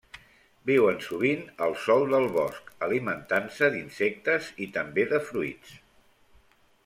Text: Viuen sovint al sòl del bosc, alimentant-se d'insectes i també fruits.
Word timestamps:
Viuen 0.69 0.95
sovint 1.07 1.43
al 1.65 1.75
sòl 1.81 2.05
del 2.13 2.25
bosc, 2.37 2.71
alimentant-se 2.87 3.69
d'insectes 3.75 4.49
i 4.67 4.69
també 4.81 5.05
fruits. 5.31 5.77